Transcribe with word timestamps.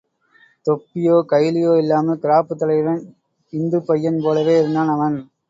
தொப்பியோ, 0.65 1.17
கைலியோ 1.29 1.77
இல்லாமல், 1.77 2.19
கிராப்புத் 2.19 2.61
தலையுடன் 2.61 3.01
இந்துப் 3.53 3.87
பையன் 3.87 4.19
போலவே 4.23 4.59
இருந்தான் 4.59 4.87
அவன். 4.87 5.17